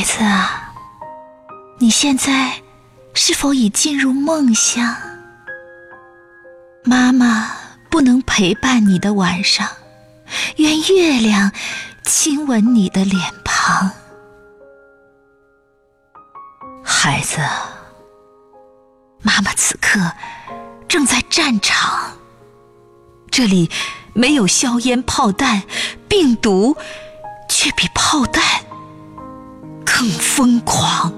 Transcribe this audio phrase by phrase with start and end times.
[0.00, 0.72] 孩子啊，
[1.78, 2.62] 你现在
[3.12, 4.96] 是否已进入梦乡？
[6.84, 7.54] 妈妈
[7.90, 9.68] 不能陪伴你的晚上，
[10.56, 11.52] 愿月亮
[12.02, 13.90] 亲吻你的脸庞。
[16.82, 17.36] 孩子，
[19.20, 20.00] 妈妈此刻
[20.88, 22.16] 正在战场，
[23.30, 23.70] 这里
[24.14, 25.64] 没有硝烟炮弹，
[26.08, 26.74] 病毒
[27.50, 28.42] 却比炮弹
[30.00, 31.12] 更疯狂。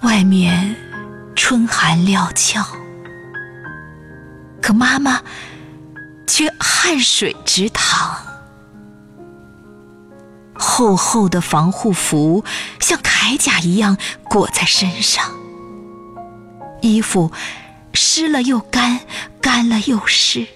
[0.00, 0.74] 外面
[1.36, 2.64] 春寒料峭，
[4.62, 5.20] 可妈妈
[6.26, 8.16] 却汗水直淌。
[10.54, 12.42] 厚厚的防护服
[12.80, 15.22] 像铠甲一样裹在身上，
[16.80, 17.30] 衣服
[17.92, 19.00] 湿了又干，
[19.42, 20.46] 干了又湿。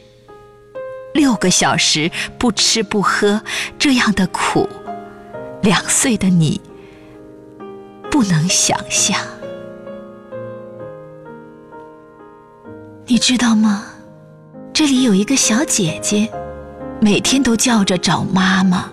[1.15, 3.41] 六个小时不吃不喝，
[3.79, 4.69] 这样的苦，
[5.63, 6.61] 两岁的你
[8.11, 9.17] 不能想象。
[13.07, 13.85] 你知道吗？
[14.73, 16.29] 这里有一个小姐姐，
[17.01, 18.91] 每天都叫着找妈妈。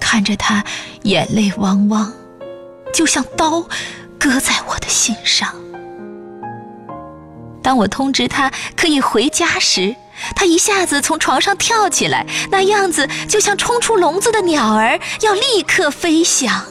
[0.00, 0.64] 看着她
[1.02, 2.10] 眼泪汪汪，
[2.90, 3.68] 就像刀
[4.18, 5.54] 割在我的心上。
[7.62, 9.94] 当我通知她可以回家时，
[10.34, 16.62] 他一下子从床上跳起来，那样子就像冲出笼子的鸟儿要立刻飞翔。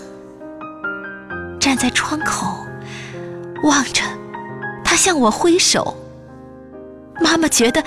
[1.59, 2.65] 站在窗口，
[3.63, 4.03] 望着。
[4.83, 5.95] 他向我挥手，
[7.21, 7.83] 妈妈觉得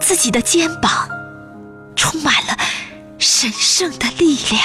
[0.00, 1.08] 自己的肩膀
[1.96, 2.56] 充满了
[3.18, 4.62] 神圣的力量。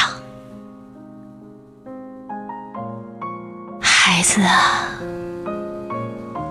[3.82, 4.88] 孩子啊，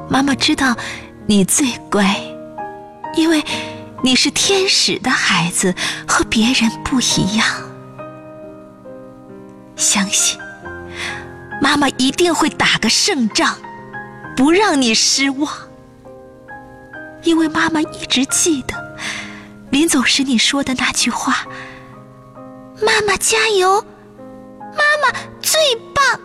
[0.08, 0.74] 妈妈知道
[1.26, 2.16] 你最乖，
[3.14, 3.44] 因为
[4.02, 5.74] 你是天使的孩子，
[6.06, 7.46] 和别人不一样。
[9.76, 10.38] 相信
[11.60, 13.56] 妈妈一定会打个胜仗。
[14.36, 15.52] 不让你失望，
[17.24, 18.96] 因为妈妈一直记得
[19.70, 21.44] 临走时你说的那句话
[22.80, 23.84] ：“妈妈加油，
[24.60, 25.60] 妈妈最
[25.92, 26.20] 棒。”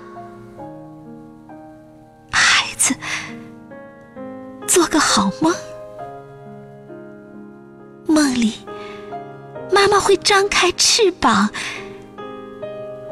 [2.31, 2.93] 孩子，
[4.67, 5.51] 做个好梦，
[8.13, 8.53] 梦里
[9.71, 11.49] 妈妈会张开翅膀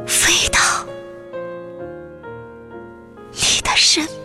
[0.05, 0.59] 飞到
[3.31, 4.20] 你的身。